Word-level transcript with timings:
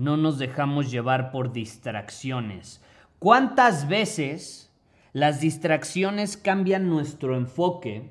no 0.00 0.16
nos 0.16 0.38
dejamos 0.38 0.90
llevar 0.90 1.30
por 1.30 1.52
distracciones? 1.52 2.82
¿Cuántas 3.18 3.86
veces 3.86 4.74
las 5.12 5.40
distracciones 5.40 6.38
cambian 6.38 6.88
nuestro 6.88 7.36
enfoque 7.36 8.10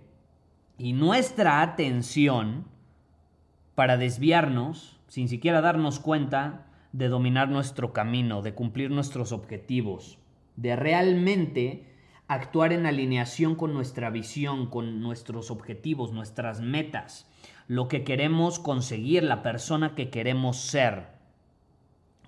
y 0.78 0.94
nuestra 0.94 1.62
atención 1.62 2.66
para 3.74 3.98
desviarnos, 3.98 5.00
sin 5.08 5.28
siquiera 5.28 5.62
darnos 5.62 6.00
cuenta, 6.00 6.68
de 6.92 7.08
dominar 7.08 7.50
nuestro 7.50 7.92
camino, 7.92 8.44
de 8.44 8.54
cumplir 8.54 8.92
nuestros 8.92 9.32
objetivos, 9.32 10.20
de 10.58 10.76
realmente 10.76 11.86
actuar 12.28 12.72
en 12.72 12.86
alineación 12.86 13.56
con 13.56 13.74
nuestra 13.74 14.12
visión, 14.12 14.68
con 14.70 15.02
nuestros 15.02 15.50
objetivos, 15.50 16.14
nuestras 16.14 16.62
metas, 16.62 17.28
lo 17.68 17.88
que 17.88 18.04
queremos 18.04 18.60
conseguir, 18.60 19.24
la 19.24 19.42
persona 19.42 19.96
que 19.96 20.12
queremos 20.12 20.58
ser. 20.58 21.19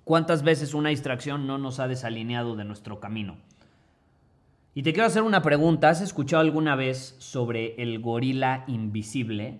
¿Cuántas 0.03 0.43
veces 0.43 0.73
una 0.73 0.89
distracción 0.89 1.45
no 1.45 1.57
nos 1.57 1.79
ha 1.79 1.87
desalineado 1.87 2.55
de 2.55 2.65
nuestro 2.65 2.99
camino? 2.99 3.37
Y 4.73 4.83
te 4.83 4.93
quiero 4.93 5.05
hacer 5.05 5.21
una 5.21 5.41
pregunta. 5.41 5.89
¿Has 5.89 6.01
escuchado 6.01 6.41
alguna 6.41 6.75
vez 6.75 7.15
sobre 7.19 7.75
el 7.81 7.99
gorila 7.99 8.63
invisible? 8.67 9.59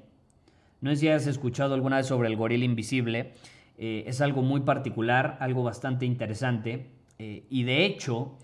No 0.80 0.90
sé 0.90 0.96
si 0.96 1.08
has 1.10 1.28
escuchado 1.28 1.76
alguna 1.76 1.98
vez 1.98 2.08
sobre 2.08 2.28
el 2.28 2.38
gorila 2.38 2.66
invisible. 2.66 3.34
Eh, 3.78 4.06
es 4.08 4.20
algo 4.20 4.42
muy 4.42 4.62
particular, 4.62 5.38
algo 5.42 5.64
bastante 5.64 6.06
interesante. 6.06 6.88
Eh, 7.20 7.46
y 7.50 7.64
de 7.64 7.86
hecho, 7.86 8.38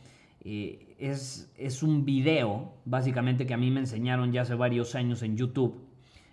eh, 0.44 0.96
es, 1.00 1.52
es 1.58 1.82
un 1.82 2.06
video, 2.06 2.74
básicamente, 2.86 3.48
que 3.48 3.56
a 3.56 3.58
mí 3.58 3.72
me 3.72 3.80
enseñaron 3.80 4.32
ya 4.32 4.42
hace 4.42 4.54
varios 4.54 4.94
años 4.94 5.24
en 5.24 5.36
YouTube. 5.36 5.84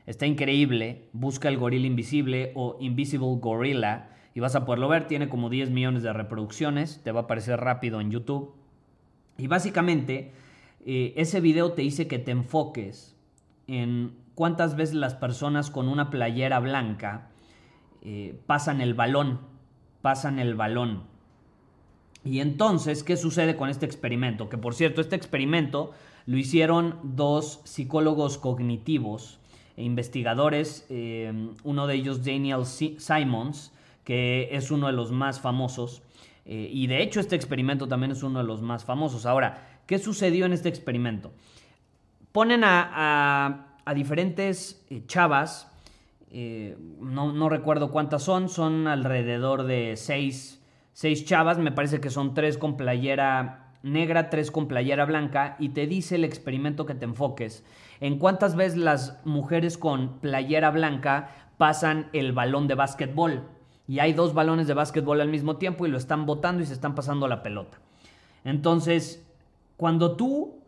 Está 0.05 0.27
increíble. 0.27 1.09
Busca 1.15 1.49
el 1.49 1.57
gorila 1.57 1.87
invisible 1.87 2.53
o 2.55 2.77
Invisible 2.81 3.39
Gorilla 3.41 4.11
y 4.35 4.41
vas 4.41 4.57
a 4.57 4.65
poderlo 4.65 4.89
ver. 4.89 5.07
Tiene 5.07 5.29
como 5.29 5.49
10 5.49 5.71
millones 5.71 6.03
de 6.03 6.13
reproducciones. 6.13 7.01
Te 7.03 7.13
va 7.13 7.21
a 7.21 7.23
aparecer 7.25 7.61
rápido 7.61 8.01
en 8.01 8.11
YouTube. 8.11 8.53
Y 9.39 9.47
básicamente, 9.47 10.33
eh, 10.85 11.15
ese 11.17 11.41
video 11.41 11.73
te 11.73 11.83
dice 11.83 12.09
que 12.09 12.19
te 12.19 12.33
enfoques 12.33 13.17
en 13.67 14.13
cuántas 14.35 14.77
veces 14.77 14.97
las 14.97 15.15
personas 15.15 15.71
con 15.71 15.89
una 15.89 16.11
playera 16.11 16.59
blanca 16.61 17.31
eh, 18.03 18.39
pasan 18.47 18.81
el 18.81 18.95
balón. 18.95 19.41
Pasan 20.03 20.39
el 20.39 20.55
balón. 20.55 21.05
Y 22.25 22.41
entonces, 22.41 23.05
¿qué 23.05 23.17
sucede 23.17 23.55
con 23.57 23.69
este 23.69 23.87
experimento? 23.87 24.49
Que 24.49 24.59
por 24.59 24.75
cierto, 24.75 25.01
este 25.01 25.15
experimento 25.15 25.93
lo 26.27 26.39
hicieron 26.39 26.99
dos 27.03 27.61
psicólogos 27.65 28.39
cognitivos 28.39 29.39
e 29.77 29.85
investigadores, 29.85 30.87
eh, 30.89 31.51
uno 31.65 31.87
de 31.87 31.95
ellos 31.95 32.25
Daniel 32.25 32.65
Simons, 32.65 33.73
que 34.05 34.49
es 34.53 34.71
uno 34.71 34.87
de 34.87 34.93
los 34.93 35.13
más 35.13 35.41
famosos, 35.41 36.03
eh, 36.45 36.69
y 36.71 36.87
de 36.87 37.03
hecho 37.03 37.21
este 37.21 37.37
experimento 37.37 37.89
también 37.89 38.13
es 38.13 38.23
uno 38.23 38.39
de 38.39 38.45
los 38.45 38.63
más 38.63 38.85
famosos. 38.85 39.27
Ahora, 39.27 39.81
¿qué 39.87 39.99
sucedió 39.99 40.47
en 40.47 40.53
este 40.53 40.69
experimento? 40.69 41.33
Ponen 42.33 42.63
a, 42.65 43.77
diferentes 43.95 44.85
eh, 44.91 45.03
chavas, 45.07 45.71
no, 47.01 47.33
no 47.33 47.49
recuerdo 47.49 47.93
cuántas 47.93 48.25
son, 48.25 48.49
son 48.49 48.89
alrededor 48.89 49.63
de 49.63 49.97
seis 49.97 50.61
seis 50.95 51.25
chavas, 51.25 51.59
me 51.59 51.73
parece 51.73 52.01
que 52.01 52.09
son 52.09 52.33
tres 52.33 52.57
con 52.57 52.77
playera 52.77 53.73
negra, 53.83 54.31
tres 54.31 54.51
con 54.51 54.69
playera 54.69 55.05
blanca, 55.05 55.57
y 55.59 55.71
te 55.71 55.87
dice 55.87 56.15
el 56.15 56.25
experimento 56.25 56.87
que 56.87 56.95
te 56.95 57.05
enfoques 57.05 57.65
en 58.01 58.19
cuántas 58.19 58.57
veces 58.57 58.79
las 58.79 59.21
mujeres 59.27 59.77
con 59.77 60.21
playera 60.21 60.71
blanca 60.71 61.31
pasan 61.59 62.09
el 62.13 62.33
balón 62.33 62.67
de 62.67 62.75
básquetbol. 62.75 63.43
Y 63.87 63.99
hay 63.99 64.13
dos 64.13 64.35
balones 64.35 64.67
de 64.67 64.75
básquetbol 64.75 65.21
al 65.21 65.29
mismo 65.29 65.57
tiempo 65.57 65.87
y 65.87 65.91
lo 65.91 65.99
están 65.99 66.27
botando 66.27 66.63
y 66.63 66.67
se 66.67 66.73
están 66.73 66.95
pasando 66.95 67.29
la 67.29 67.43
pelota. 67.43 67.79
Entonces, 68.45 69.27
cuando 69.77 70.17
tú 70.17 70.59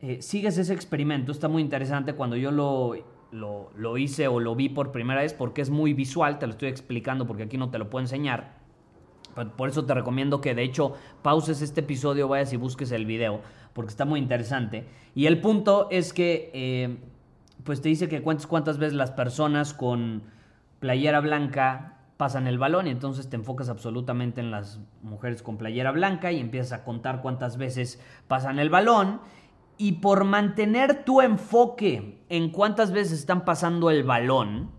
eh, 0.00 0.22
sigues 0.22 0.56
ese 0.58 0.72
experimento, 0.72 1.32
está 1.32 1.48
muy 1.48 1.62
interesante 1.62 2.14
cuando 2.14 2.36
yo 2.36 2.50
lo, 2.50 2.94
lo, 3.30 3.70
lo 3.76 3.98
hice 3.98 4.28
o 4.28 4.40
lo 4.40 4.54
vi 4.54 4.68
por 4.68 4.92
primera 4.92 5.20
vez 5.20 5.34
porque 5.34 5.62
es 5.62 5.70
muy 5.70 5.92
visual, 5.92 6.38
te 6.38 6.46
lo 6.46 6.52
estoy 6.52 6.68
explicando 6.68 7.26
porque 7.26 7.44
aquí 7.44 7.58
no 7.58 7.70
te 7.70 7.78
lo 7.78 7.90
puedo 7.90 8.02
enseñar. 8.02 8.62
Por 9.56 9.68
eso 9.68 9.86
te 9.86 9.94
recomiendo 9.94 10.40
que 10.40 10.54
de 10.54 10.62
hecho 10.62 10.94
pauses 11.22 11.62
este 11.62 11.80
episodio, 11.80 12.28
vayas 12.28 12.52
y 12.52 12.56
busques 12.56 12.92
el 12.92 13.06
video, 13.06 13.40
porque 13.72 13.90
está 13.90 14.04
muy 14.04 14.20
interesante. 14.20 14.86
Y 15.14 15.26
el 15.26 15.40
punto 15.40 15.88
es 15.90 16.12
que, 16.12 16.50
eh, 16.52 16.98
pues 17.64 17.80
te 17.80 17.88
dice 17.88 18.08
que 18.08 18.22
cuentes 18.22 18.46
cuántas 18.46 18.76
veces 18.76 18.94
las 18.94 19.10
personas 19.10 19.72
con 19.72 20.22
playera 20.80 21.20
blanca 21.20 22.01
pasan 22.16 22.46
el 22.46 22.58
balón 22.58 22.86
y 22.86 22.90
entonces 22.90 23.28
te 23.28 23.36
enfocas 23.36 23.68
absolutamente 23.68 24.40
en 24.40 24.50
las 24.50 24.80
mujeres 25.02 25.42
con 25.42 25.58
playera 25.58 25.90
blanca 25.90 26.32
y 26.32 26.40
empiezas 26.40 26.72
a 26.72 26.84
contar 26.84 27.22
cuántas 27.22 27.56
veces 27.56 28.00
pasan 28.28 28.58
el 28.58 28.70
balón. 28.70 29.20
Y 29.78 29.92
por 29.92 30.24
mantener 30.24 31.04
tu 31.04 31.20
enfoque 31.20 32.22
en 32.28 32.50
cuántas 32.50 32.92
veces 32.92 33.18
están 33.18 33.44
pasando 33.44 33.90
el 33.90 34.04
balón, 34.04 34.70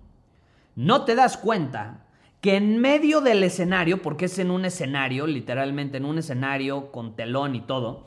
no 0.76 1.04
te 1.04 1.16
das 1.16 1.38
cuenta 1.38 2.06
que 2.42 2.58
en 2.58 2.80
medio 2.80 3.22
del 3.22 3.44
escenario, 3.44 4.02
porque 4.02 4.26
es 4.26 4.38
en 4.38 4.52
un 4.52 4.66
escenario, 4.66 5.28
literalmente 5.28 5.98
en 5.98 6.06
un 6.06 6.18
escenario 6.18 6.92
con 6.92 7.16
telón 7.16 7.56
y 7.56 7.62
todo, 7.62 8.06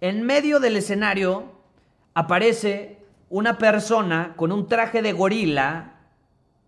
en 0.00 0.22
medio 0.22 0.60
del 0.60 0.76
escenario 0.76 1.52
aparece 2.14 2.98
una 3.28 3.58
persona 3.58 4.34
con 4.36 4.52
un 4.52 4.68
traje 4.68 5.02
de 5.02 5.12
gorila, 5.12 5.95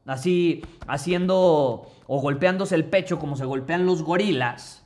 así 0.08 0.62
haciendo 0.86 1.86
o 2.06 2.20
golpeándose 2.20 2.74
el 2.74 2.86
pecho 2.86 3.18
como 3.18 3.36
se 3.36 3.44
golpean 3.44 3.86
los 3.86 4.02
gorilas, 4.02 4.84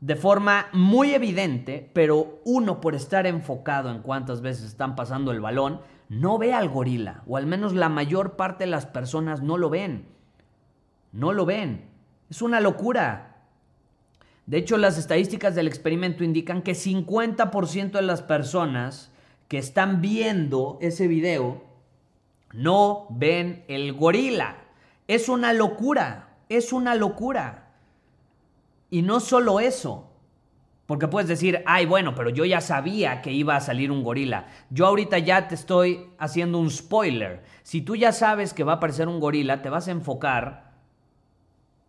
de 0.00 0.16
forma 0.16 0.66
muy 0.72 1.14
evidente, 1.14 1.88
pero 1.92 2.40
uno 2.44 2.80
por 2.80 2.96
estar 2.96 3.26
enfocado 3.26 3.90
en 3.90 4.02
cuántas 4.02 4.40
veces 4.40 4.64
están 4.64 4.96
pasando 4.96 5.30
el 5.30 5.40
balón, 5.40 5.80
no 6.08 6.38
ve 6.38 6.52
al 6.52 6.68
gorila, 6.68 7.22
o 7.26 7.36
al 7.36 7.46
menos 7.46 7.72
la 7.72 7.88
mayor 7.88 8.34
parte 8.34 8.64
de 8.64 8.70
las 8.70 8.84
personas 8.84 9.42
no 9.42 9.56
lo 9.56 9.70
ven. 9.70 10.06
No 11.12 11.32
lo 11.32 11.46
ven. 11.46 11.84
Es 12.28 12.42
una 12.42 12.60
locura. 12.60 13.44
De 14.46 14.58
hecho, 14.58 14.76
las 14.76 14.98
estadísticas 14.98 15.54
del 15.54 15.68
experimento 15.68 16.24
indican 16.24 16.62
que 16.62 16.72
50% 16.72 17.92
de 17.92 18.02
las 18.02 18.22
personas 18.22 19.12
que 19.46 19.58
están 19.58 20.00
viendo 20.00 20.78
ese 20.80 21.06
video 21.06 21.62
no 22.52 23.06
ven 23.10 23.64
el 23.68 23.92
gorila. 23.92 24.56
Es 25.08 25.28
una 25.28 25.52
locura. 25.52 26.36
Es 26.48 26.72
una 26.72 26.94
locura. 26.94 27.72
Y 28.90 29.02
no 29.02 29.20
solo 29.20 29.60
eso. 29.60 30.10
Porque 30.86 31.08
puedes 31.08 31.28
decir, 31.28 31.62
ay, 31.64 31.86
bueno, 31.86 32.14
pero 32.14 32.28
yo 32.28 32.44
ya 32.44 32.60
sabía 32.60 33.22
que 33.22 33.32
iba 33.32 33.56
a 33.56 33.60
salir 33.60 33.90
un 33.90 34.02
gorila. 34.02 34.48
Yo 34.68 34.86
ahorita 34.86 35.18
ya 35.18 35.48
te 35.48 35.54
estoy 35.54 36.10
haciendo 36.18 36.58
un 36.58 36.70
spoiler. 36.70 37.42
Si 37.62 37.80
tú 37.80 37.96
ya 37.96 38.12
sabes 38.12 38.52
que 38.52 38.64
va 38.64 38.72
a 38.72 38.76
aparecer 38.76 39.08
un 39.08 39.20
gorila, 39.20 39.62
te 39.62 39.70
vas 39.70 39.88
a 39.88 39.92
enfocar 39.92 40.72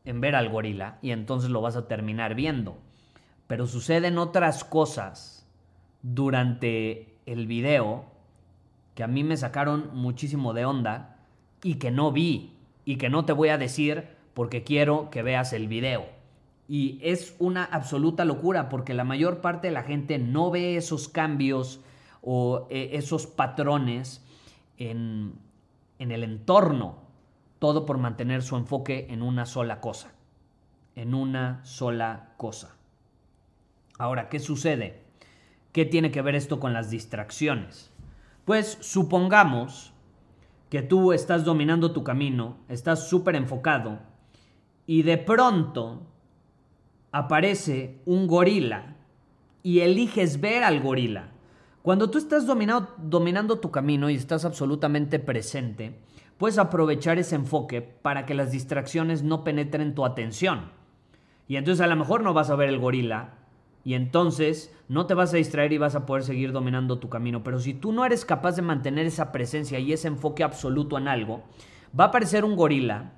en 0.06 0.22
ver 0.22 0.36
al 0.36 0.50
gorila 0.50 1.00
y 1.02 1.12
entonces 1.12 1.50
lo 1.50 1.62
vas 1.62 1.76
a 1.76 1.88
terminar 1.88 2.36
viendo. 2.36 2.78
Pero 3.48 3.68
suceden 3.68 4.18
otras 4.18 4.64
cosas 4.64 5.46
durante 6.02 7.18
el 7.26 7.48
video 7.48 8.13
que 8.96 9.04
a 9.04 9.08
mí 9.08 9.24
me 9.24 9.38
sacaron 9.38 9.90
muchísimo 9.94 10.54
de 10.54 10.66
onda 10.66 11.18
y 11.64 11.76
que 11.76 11.92
no 11.92 12.12
vi 12.12 12.54
y 12.86 12.98
que 12.98 13.10
no 13.10 13.26
te 13.26 13.34
voy 13.34 13.50
a 13.50 13.58
decir 13.58 14.08
porque 14.34 14.64
quiero 14.64 15.10
que 15.10 15.24
veas 15.24 15.54
el 15.54 15.68
video. 15.68 16.06
Y 16.68 17.00
es 17.02 17.36
una 17.40 17.64
absoluta 17.64 18.26
locura 18.26 18.70
porque 18.70 18.94
la 18.94 19.04
mayor 19.04 19.42
parte 19.42 19.68
de 19.68 19.74
la 19.74 19.84
gente 19.84 20.18
no 20.18 20.52
ve 20.52 20.78
esos 20.78 21.08
cambios 21.10 21.82
o 22.22 22.68
eh, 22.70 22.92
esos 22.94 23.28
patrones 23.28 24.24
en, 24.78 25.34
en 26.00 26.12
el 26.12 26.24
entorno. 26.24 27.04
Todo 27.60 27.86
por 27.86 27.98
mantener 27.98 28.44
su 28.44 28.56
enfoque 28.58 29.08
en 29.10 29.22
una 29.22 29.46
sola 29.46 29.82
cosa. 29.82 30.12
En 30.96 31.14
una 31.14 31.64
sola 31.64 32.34
cosa. 32.38 32.76
Ahora, 33.98 34.30
¿qué 34.30 34.40
sucede? 34.40 35.04
¿Qué 35.72 35.86
tiene 35.86 36.12
que 36.12 36.22
ver 36.22 36.36
esto 36.36 36.60
con 36.60 36.74
las 36.74 36.90
distracciones? 36.90 37.93
Pues 38.46 38.78
supongamos 38.82 39.94
que 40.70 40.82
tú 40.82 41.14
estás 41.14 41.46
dominando 41.46 41.94
tu 41.94 42.04
camino, 42.04 42.58
estás 42.68 43.08
súper 43.08 43.36
enfocado 43.36 44.00
y 44.86 45.04
de 45.04 45.18
pronto 45.18 46.02
aparece 47.12 48.02
un 48.06 48.28
gorila 48.28 48.96
y 49.62 49.80
eliges 49.80 50.42
ver 50.42 50.64
al 50.64 50.82
gorila. 50.82 51.30
Cuando 51.84 52.10
tú 52.10 52.18
estás 52.18 52.46
dominando 52.48 53.60
tu 53.60 53.72
camino 53.72 54.10
y 54.10 54.16
estás 54.16 54.46
absolutamente 54.46 55.20
presente, 55.20 56.00
puedes 56.38 56.58
aprovechar 56.58 57.20
ese 57.20 57.36
enfoque 57.36 57.82
para 57.82 58.26
que 58.26 58.34
las 58.34 58.52
distracciones 58.52 59.24
no 59.24 59.44
penetren 59.44 59.94
tu 59.96 60.06
atención. 60.06 60.72
Y 61.48 61.58
entonces 61.58 61.82
a 61.82 61.88
lo 61.88 61.96
mejor 61.96 62.24
no 62.24 62.34
vas 62.34 62.50
a 62.50 62.56
ver 62.56 62.70
el 62.70 62.80
gorila, 62.80 63.36
y 63.84 63.96
entonces 63.96 64.74
no 64.88 65.06
te 65.06 65.14
vas 65.14 65.34
a 65.34 65.38
distraer 65.38 65.74
y 65.74 65.78
vas 65.78 65.96
a 65.96 66.06
poder 66.06 66.24
seguir 66.24 66.52
dominando 66.52 67.00
tu 67.00 67.10
camino. 67.10 67.44
Pero 67.44 67.60
si 67.60 67.74
tú 67.74 67.92
no 67.92 68.06
eres 68.06 68.26
capaz 68.26 68.56
de 68.56 68.62
mantener 68.62 69.06
esa 69.06 69.32
presencia 69.32 69.80
y 69.80 69.92
ese 69.92 70.08
enfoque 70.08 70.44
absoluto 70.44 70.98
en 70.98 71.08
algo, 71.08 71.44
va 71.98 72.06
a 72.06 72.08
aparecer 72.08 72.46
un 72.46 72.56
gorila, 72.56 73.14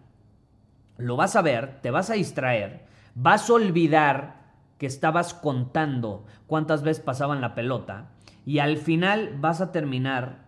lo 0.98 1.16
vas 1.16 1.36
a 1.36 1.42
ver, 1.42 1.82
te 1.82 1.92
vas 1.92 2.10
a 2.10 2.14
distraer, 2.14 2.86
vas 3.14 3.50
a 3.50 3.54
olvidar 3.54 4.46
que 4.78 4.88
estabas 4.88 5.34
contando 5.34 6.26
cuántas 6.48 6.84
veces 6.84 7.04
pasaban 7.04 7.42
la 7.42 7.56
pelota 7.56 8.10
y 8.46 8.60
al 8.60 8.78
final 8.78 9.38
vas 9.40 9.62
a 9.62 9.72
terminar 9.72 10.46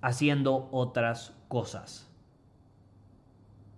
haciendo 0.00 0.68
otras 0.72 1.34
cosas. 1.48 2.08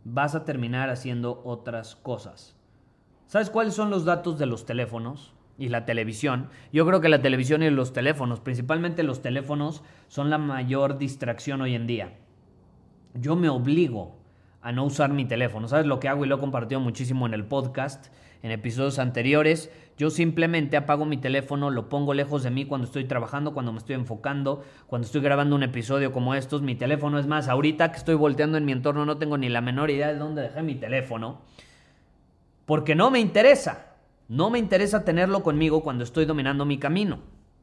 Vas 0.05 0.35
a 0.35 0.45
terminar 0.45 0.91
haciendo 0.91 1.43
otras 1.45 1.97
cosas. 1.97 2.57
¿Sabes 3.27 3.51
cuáles 3.51 3.75
son 3.75 3.91
los 3.91 4.05
datos 4.05 4.39
de 4.39 4.47
los 4.47 4.67
teléfonos? 4.67 5.34
Y 5.59 5.69
la 5.69 5.85
televisión. 5.85 6.49
Yo 6.73 6.87
creo 6.87 7.01
que 7.01 7.09
la 7.09 7.23
televisión 7.23 7.63
y 7.63 7.71
los 7.71 7.93
teléfonos, 7.93 8.41
principalmente 8.41 9.03
los 9.03 9.23
teléfonos, 9.23 9.83
son 10.09 10.31
la 10.31 10.39
mayor 10.39 10.99
distracción 10.99 11.61
hoy 11.61 11.75
en 11.75 11.87
día. 11.87 12.15
Yo 13.15 13.37
me 13.37 13.49
obligo 13.49 14.17
a 14.61 14.73
no 14.73 14.85
usar 14.85 15.13
mi 15.13 15.25
teléfono. 15.25 15.69
¿Sabes 15.69 15.87
lo 15.87 16.01
que 16.01 16.09
hago? 16.09 16.25
Y 16.25 16.29
lo 16.29 16.37
he 16.37 16.41
compartido 16.41 16.81
muchísimo 16.81 17.27
en 17.27 17.35
el 17.35 17.45
podcast, 17.45 18.07
en 18.43 18.51
episodios 18.51 18.99
anteriores. 18.99 19.71
Yo 19.97 20.11
simplemente 20.11 20.77
apago 20.77 21.05
mi 21.05 21.19
teléfono, 21.19 21.71
lo 21.71 21.89
pongo 21.89 22.15
lejos 22.15 22.43
de 22.43 22.51
mí 22.51 22.65
cuando 22.65 22.87
estoy 22.87 23.05
trabajando, 23.05 23.55
cuando 23.55 23.73
me 23.73 23.79
estoy 23.79 23.95
enfocando, 23.95 24.65
cuando 24.87 25.07
estoy 25.07 25.21
grabando 25.21 25.55
un 25.55 25.63
episodio 25.63 26.13
como 26.13 26.35
estos. 26.35 26.63
Mi 26.63 26.75
teléfono 26.75 27.19
es 27.19 27.27
más, 27.27 27.49
ahorita 27.49 27.93
que 27.93 27.99
estoy 27.99 28.17
volteando 28.17 28.59
en 28.59 28.65
mi 28.65 28.73
entorno 28.73 29.07
no 29.07 29.19
tengo 29.19 29.39
ni 29.39 29.49
la 29.49 29.61
menor 29.61 29.91
idea 29.91 30.09
de 30.09 30.19
dónde 30.19 30.43
dejé 30.43 30.63
mi 30.63 30.75
teléfono. 30.75 31.43
Porque 32.67 32.95
no 32.95 33.11
me 33.11 33.21
interesa. 33.21 33.94
No 34.29 34.51
me 34.51 34.59
interesa 34.59 35.05
tenerlo 35.05 35.43
conmigo 35.43 35.83
cuando 35.83 36.05
estoy 36.05 36.25
dominando 36.25 36.65
mi 36.65 36.79
camino. 36.79 37.19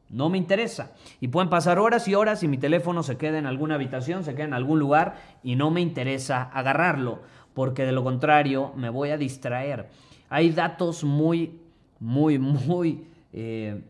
No 0.08 0.28
me 0.28 0.38
interesa. 0.38 0.92
Y 1.20 1.28
pueden 1.28 1.48
pasar 1.48 1.78
horas 1.78 2.06
y 2.06 2.14
horas 2.14 2.42
y 2.42 2.48
mi 2.48 2.58
teléfono 2.58 3.02
se 3.02 3.16
queda 3.16 3.38
en 3.38 3.46
alguna 3.46 3.76
habitación, 3.76 4.24
se 4.24 4.34
queda 4.34 4.44
en 4.44 4.54
algún 4.54 4.78
lugar 4.78 5.16
y 5.42 5.56
no 5.56 5.70
me 5.70 5.80
interesa 5.80 6.42
agarrarlo, 6.42 7.22
porque 7.54 7.84
de 7.84 7.92
lo 7.92 8.04
contrario 8.04 8.72
me 8.76 8.90
voy 8.90 9.10
a 9.10 9.16
distraer. 9.16 9.88
Hay 10.28 10.50
datos 10.50 11.02
muy, 11.02 11.60
muy, 11.98 12.38
muy... 12.38 13.06
Eh, 13.32 13.82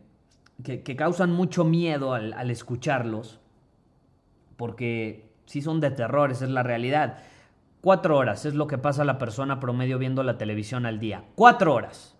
que, 0.63 0.95
causan 0.95 1.31
mucho 1.31 1.65
miedo 1.65 2.13
al, 2.13 2.49
escucharlos, 2.49 3.39
porque 4.55 5.29
sí 5.45 5.61
son 5.61 5.81
de 5.81 5.91
terror, 5.91 6.31
esa 6.31 6.45
es 6.45 6.51
la 6.51 6.63
realidad. 6.63 7.17
Cuatro 7.81 8.17
horas 8.17 8.45
es 8.45 8.53
lo 8.53 8.67
que 8.67 8.77
pasa 8.77 9.03
la 9.03 9.17
persona 9.17 9.59
promedio 9.59 9.99
viendo 9.99 10.23
la 10.23 10.37
televisión 10.37 10.85
al 10.85 10.99
día. 10.99 11.25
Cuatro 11.35 11.73
horas. 11.73 12.15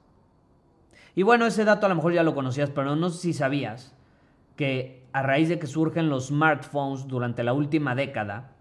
Y 1.15 1.23
bueno, 1.23 1.45
ese 1.45 1.65
dato 1.65 1.85
a 1.85 1.89
lo 1.89 1.95
mejor 1.95 2.13
ya 2.13 2.23
lo 2.23 2.35
conocías, 2.35 2.69
pero 2.69 2.95
no 2.95 3.09
sé 3.09 3.19
si 3.19 3.33
sabías 3.33 3.95
que 4.55 5.03
a 5.13 5.21
raíz 5.21 5.49
de 5.49 5.59
que 5.59 5.67
surgen 5.67 6.09
los 6.09 6.27
smartphones 6.27 7.07
durante 7.07 7.43
la 7.43 7.53
última 7.53 7.95
década, 7.95 8.55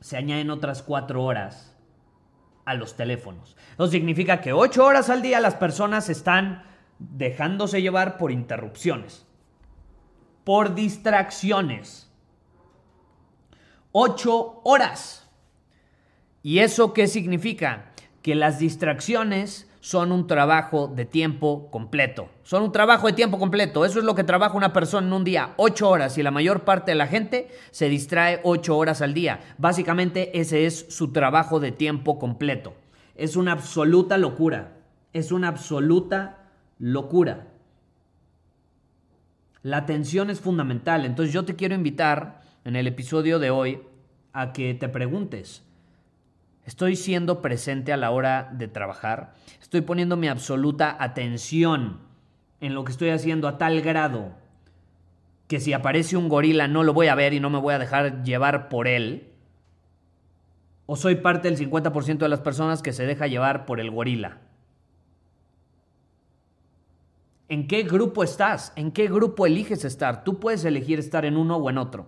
se 0.00 0.16
añaden 0.16 0.50
otras 0.50 0.82
cuatro 0.82 1.22
horas 1.24 1.76
a 2.64 2.74
los 2.74 2.96
teléfonos. 2.96 3.56
Eso 3.74 3.86
significa 3.86 4.40
que 4.40 4.52
ocho 4.52 4.84
horas 4.84 5.08
al 5.08 5.22
día 5.22 5.40
las 5.40 5.54
personas 5.54 6.08
están 6.08 6.64
dejándose 6.98 7.80
llevar 7.80 8.18
por 8.18 8.32
interrupciones, 8.32 9.26
por 10.44 10.74
distracciones. 10.74 12.12
Ocho 13.92 14.60
horas. 14.64 15.30
¿Y 16.42 16.58
eso 16.58 16.92
qué 16.92 17.06
significa? 17.06 17.92
Que 18.22 18.34
las 18.34 18.58
distracciones 18.58 19.65
son 19.86 20.10
un 20.10 20.26
trabajo 20.26 20.88
de 20.88 21.04
tiempo 21.04 21.70
completo. 21.70 22.28
Son 22.42 22.64
un 22.64 22.72
trabajo 22.72 23.06
de 23.06 23.12
tiempo 23.12 23.38
completo. 23.38 23.84
Eso 23.84 24.00
es 24.00 24.04
lo 24.04 24.16
que 24.16 24.24
trabaja 24.24 24.56
una 24.56 24.72
persona 24.72 25.06
en 25.06 25.12
un 25.12 25.22
día, 25.22 25.54
ocho 25.58 25.88
horas, 25.88 26.18
y 26.18 26.24
la 26.24 26.32
mayor 26.32 26.64
parte 26.64 26.90
de 26.90 26.96
la 26.96 27.06
gente 27.06 27.52
se 27.70 27.88
distrae 27.88 28.40
ocho 28.42 28.76
horas 28.76 29.00
al 29.00 29.14
día. 29.14 29.38
Básicamente 29.58 30.40
ese 30.40 30.66
es 30.66 30.86
su 30.88 31.12
trabajo 31.12 31.60
de 31.60 31.70
tiempo 31.70 32.18
completo. 32.18 32.74
Es 33.14 33.36
una 33.36 33.52
absoluta 33.52 34.18
locura. 34.18 34.72
Es 35.12 35.30
una 35.30 35.46
absoluta 35.46 36.48
locura. 36.80 37.46
La 39.62 39.76
atención 39.76 40.30
es 40.30 40.40
fundamental. 40.40 41.04
Entonces 41.04 41.32
yo 41.32 41.44
te 41.44 41.54
quiero 41.54 41.76
invitar 41.76 42.40
en 42.64 42.74
el 42.74 42.88
episodio 42.88 43.38
de 43.38 43.50
hoy 43.50 43.82
a 44.32 44.52
que 44.52 44.74
te 44.74 44.88
preguntes, 44.88 45.62
Estoy 46.66 46.96
siendo 46.96 47.40
presente 47.40 47.92
a 47.92 47.96
la 47.96 48.10
hora 48.10 48.50
de 48.52 48.68
trabajar. 48.68 49.32
Estoy 49.62 49.80
poniendo 49.80 50.16
mi 50.16 50.28
absoluta 50.28 50.96
atención 50.98 52.00
en 52.60 52.74
lo 52.74 52.84
que 52.84 52.92
estoy 52.92 53.10
haciendo 53.10 53.48
a 53.48 53.56
tal 53.56 53.80
grado 53.80 54.34
que 55.46 55.60
si 55.60 55.72
aparece 55.72 56.16
un 56.16 56.28
gorila 56.28 56.68
no 56.68 56.82
lo 56.82 56.92
voy 56.92 57.06
a 57.06 57.14
ver 57.14 57.32
y 57.32 57.40
no 57.40 57.50
me 57.50 57.60
voy 57.60 57.74
a 57.74 57.78
dejar 57.78 58.24
llevar 58.24 58.68
por 58.68 58.88
él. 58.88 59.32
O 60.86 60.96
soy 60.96 61.16
parte 61.16 61.50
del 61.50 61.58
50% 61.58 62.18
de 62.18 62.28
las 62.28 62.40
personas 62.40 62.82
que 62.82 62.92
se 62.92 63.06
deja 63.06 63.26
llevar 63.26 63.64
por 63.64 63.80
el 63.80 63.90
gorila. 63.90 64.38
¿En 67.48 67.68
qué 67.68 67.84
grupo 67.84 68.24
estás? 68.24 68.72
¿En 68.74 68.90
qué 68.90 69.06
grupo 69.06 69.46
eliges 69.46 69.84
estar? 69.84 70.24
Tú 70.24 70.40
puedes 70.40 70.64
elegir 70.64 70.98
estar 70.98 71.24
en 71.24 71.36
uno 71.36 71.56
o 71.56 71.70
en 71.70 71.78
otro. 71.78 72.06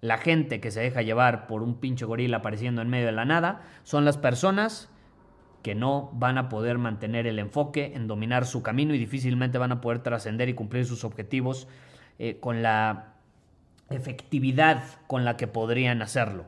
La 0.00 0.18
gente 0.18 0.60
que 0.60 0.70
se 0.70 0.80
deja 0.80 1.02
llevar 1.02 1.46
por 1.46 1.62
un 1.62 1.80
pinche 1.80 2.04
gorila 2.04 2.38
apareciendo 2.38 2.82
en 2.82 2.88
medio 2.88 3.06
de 3.06 3.12
la 3.12 3.24
nada 3.24 3.62
son 3.82 4.04
las 4.04 4.16
personas 4.16 4.90
que 5.62 5.74
no 5.74 6.10
van 6.14 6.38
a 6.38 6.48
poder 6.48 6.78
mantener 6.78 7.26
el 7.26 7.38
enfoque 7.38 7.92
en 7.94 8.06
dominar 8.06 8.46
su 8.46 8.62
camino 8.62 8.94
y 8.94 8.98
difícilmente 8.98 9.58
van 9.58 9.72
a 9.72 9.80
poder 9.80 9.98
trascender 9.98 10.48
y 10.48 10.54
cumplir 10.54 10.86
sus 10.86 11.04
objetivos 11.04 11.66
eh, 12.18 12.38
con 12.38 12.62
la 12.62 13.14
efectividad 13.90 14.84
con 15.06 15.24
la 15.24 15.36
que 15.36 15.48
podrían 15.48 16.00
hacerlo. 16.02 16.46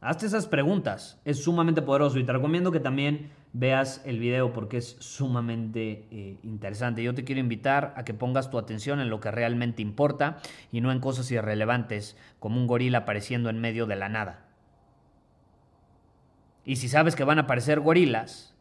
Hazte 0.00 0.26
esas 0.26 0.46
preguntas, 0.46 1.20
es 1.24 1.42
sumamente 1.42 1.82
poderoso 1.82 2.18
y 2.18 2.24
te 2.24 2.32
recomiendo 2.32 2.70
que 2.70 2.80
también 2.80 3.30
veas 3.52 4.02
el 4.04 4.18
video 4.18 4.52
porque 4.52 4.78
es 4.78 4.96
sumamente 5.00 6.06
eh, 6.10 6.38
interesante. 6.42 7.02
Yo 7.02 7.14
te 7.14 7.24
quiero 7.24 7.40
invitar 7.40 7.94
a 7.96 8.04
que 8.04 8.14
pongas 8.14 8.50
tu 8.50 8.58
atención 8.58 9.00
en 9.00 9.10
lo 9.10 9.20
que 9.20 9.30
realmente 9.30 9.82
importa 9.82 10.38
y 10.72 10.80
no 10.80 10.92
en 10.92 11.00
cosas 11.00 11.30
irrelevantes 11.30 12.16
como 12.38 12.60
un 12.60 12.66
gorila 12.66 12.98
apareciendo 12.98 13.48
en 13.48 13.60
medio 13.60 13.86
de 13.86 13.96
la 13.96 14.08
nada. 14.08 14.46
Y 16.64 16.76
si 16.76 16.88
sabes 16.88 17.14
que 17.14 17.24
van 17.24 17.38
a 17.38 17.42
aparecer 17.42 17.80
gorilas, 17.80 18.54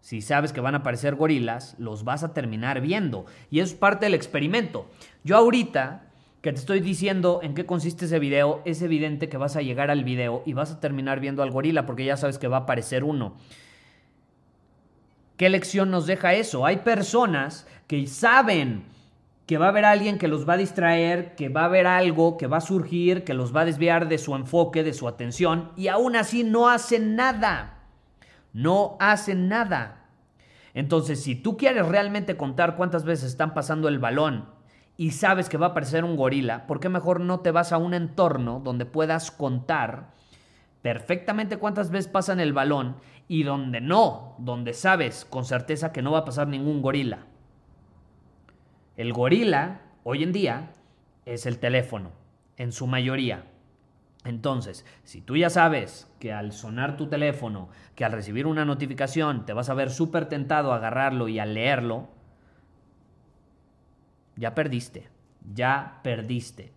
si 0.00 0.22
sabes 0.22 0.52
que 0.52 0.60
van 0.60 0.74
a 0.74 0.78
aparecer 0.78 1.16
gorilas, 1.16 1.74
los 1.78 2.04
vas 2.04 2.22
a 2.22 2.32
terminar 2.32 2.80
viendo. 2.80 3.26
Y 3.50 3.58
es 3.58 3.74
parte 3.74 4.06
del 4.06 4.14
experimento. 4.14 4.88
Yo 5.24 5.36
ahorita 5.36 6.05
que 6.46 6.52
te 6.52 6.60
estoy 6.60 6.78
diciendo 6.78 7.40
en 7.42 7.54
qué 7.54 7.66
consiste 7.66 8.04
ese 8.04 8.20
video, 8.20 8.62
es 8.64 8.80
evidente 8.80 9.28
que 9.28 9.36
vas 9.36 9.56
a 9.56 9.62
llegar 9.62 9.90
al 9.90 10.04
video 10.04 10.44
y 10.46 10.52
vas 10.52 10.70
a 10.70 10.78
terminar 10.78 11.18
viendo 11.18 11.42
al 11.42 11.50
gorila 11.50 11.86
porque 11.86 12.04
ya 12.04 12.16
sabes 12.16 12.38
que 12.38 12.46
va 12.46 12.58
a 12.58 12.60
aparecer 12.60 13.02
uno. 13.02 13.34
¿Qué 15.36 15.48
lección 15.48 15.90
nos 15.90 16.06
deja 16.06 16.34
eso? 16.34 16.64
Hay 16.64 16.76
personas 16.76 17.66
que 17.88 18.06
saben 18.06 18.84
que 19.46 19.58
va 19.58 19.66
a 19.66 19.68
haber 19.70 19.86
alguien 19.86 20.18
que 20.18 20.28
los 20.28 20.48
va 20.48 20.52
a 20.52 20.58
distraer, 20.58 21.34
que 21.34 21.48
va 21.48 21.62
a 21.62 21.64
haber 21.64 21.88
algo 21.88 22.36
que 22.36 22.46
va 22.46 22.58
a 22.58 22.60
surgir, 22.60 23.24
que 23.24 23.34
los 23.34 23.52
va 23.52 23.62
a 23.62 23.64
desviar 23.64 24.06
de 24.06 24.18
su 24.18 24.36
enfoque, 24.36 24.84
de 24.84 24.94
su 24.94 25.08
atención, 25.08 25.72
y 25.74 25.88
aún 25.88 26.14
así 26.14 26.44
no 26.44 26.68
hacen 26.68 27.16
nada. 27.16 27.80
No 28.52 28.96
hacen 29.00 29.48
nada. 29.48 30.04
Entonces, 30.74 31.20
si 31.24 31.34
tú 31.34 31.56
quieres 31.56 31.88
realmente 31.88 32.36
contar 32.36 32.76
cuántas 32.76 33.04
veces 33.04 33.30
están 33.30 33.52
pasando 33.52 33.88
el 33.88 33.98
balón 33.98 34.54
y 34.96 35.10
sabes 35.10 35.48
que 35.48 35.58
va 35.58 35.66
a 35.66 35.70
aparecer 35.70 36.04
un 36.04 36.16
gorila, 36.16 36.66
¿por 36.66 36.80
qué 36.80 36.88
mejor 36.88 37.20
no 37.20 37.40
te 37.40 37.50
vas 37.50 37.72
a 37.72 37.78
un 37.78 37.94
entorno 37.94 38.60
donde 38.64 38.86
puedas 38.86 39.30
contar 39.30 40.14
perfectamente 40.82 41.58
cuántas 41.58 41.90
veces 41.90 42.10
pasan 42.10 42.40
el 42.40 42.52
balón 42.52 42.96
y 43.28 43.42
donde 43.42 43.80
no, 43.80 44.36
donde 44.38 44.72
sabes 44.72 45.24
con 45.24 45.44
certeza 45.44 45.92
que 45.92 46.02
no 46.02 46.12
va 46.12 46.20
a 46.20 46.24
pasar 46.24 46.48
ningún 46.48 46.80
gorila. 46.80 47.26
El 48.96 49.12
gorila, 49.12 49.80
hoy 50.04 50.22
en 50.22 50.32
día, 50.32 50.70
es 51.26 51.44
el 51.44 51.58
teléfono, 51.58 52.12
en 52.56 52.72
su 52.72 52.86
mayoría. 52.86 53.44
Entonces, 54.24 54.86
si 55.04 55.20
tú 55.20 55.36
ya 55.36 55.50
sabes 55.50 56.10
que 56.18 56.32
al 56.32 56.52
sonar 56.52 56.96
tu 56.96 57.08
teléfono, 57.08 57.68
que 57.94 58.04
al 58.04 58.12
recibir 58.12 58.46
una 58.46 58.64
notificación 58.64 59.44
te 59.44 59.52
vas 59.52 59.68
a 59.68 59.74
ver 59.74 59.90
súper 59.90 60.26
tentado 60.28 60.72
a 60.72 60.76
agarrarlo 60.76 61.28
y 61.28 61.38
a 61.38 61.46
leerlo, 61.46 62.08
ya 64.36 64.54
perdiste, 64.54 65.08
ya 65.54 66.00
perdiste. 66.02 66.72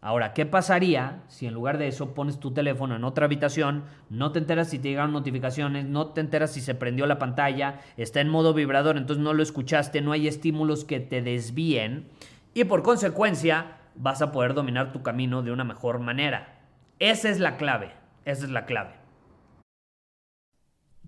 Ahora, 0.00 0.34
¿qué 0.34 0.46
pasaría 0.46 1.24
si 1.26 1.46
en 1.46 1.54
lugar 1.54 1.78
de 1.78 1.88
eso 1.88 2.14
pones 2.14 2.38
tu 2.38 2.52
teléfono 2.52 2.94
en 2.94 3.02
otra 3.02 3.24
habitación, 3.24 3.84
no 4.08 4.30
te 4.30 4.38
enteras 4.38 4.70
si 4.70 4.78
te 4.78 4.88
llegaron 4.88 5.12
notificaciones, 5.12 5.86
no 5.86 6.08
te 6.08 6.20
enteras 6.20 6.52
si 6.52 6.60
se 6.60 6.74
prendió 6.74 7.06
la 7.06 7.18
pantalla, 7.18 7.80
está 7.96 8.20
en 8.20 8.28
modo 8.28 8.54
vibrador, 8.54 8.98
entonces 8.98 9.24
no 9.24 9.32
lo 9.32 9.42
escuchaste, 9.42 10.02
no 10.02 10.12
hay 10.12 10.28
estímulos 10.28 10.84
que 10.84 11.00
te 11.00 11.22
desvíen 11.22 12.08
y 12.54 12.64
por 12.64 12.82
consecuencia 12.82 13.78
vas 13.96 14.22
a 14.22 14.32
poder 14.32 14.54
dominar 14.54 14.92
tu 14.92 15.02
camino 15.02 15.42
de 15.42 15.50
una 15.50 15.64
mejor 15.64 15.98
manera? 15.98 16.60
Esa 16.98 17.28
es 17.28 17.40
la 17.40 17.56
clave, 17.56 17.92
esa 18.24 18.44
es 18.44 18.50
la 18.50 18.64
clave. 18.66 18.90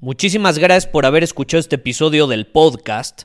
Muchísimas 0.00 0.58
gracias 0.58 0.86
por 0.86 1.06
haber 1.06 1.24
escuchado 1.24 1.58
este 1.58 1.76
episodio 1.76 2.26
del 2.26 2.46
podcast. 2.46 3.24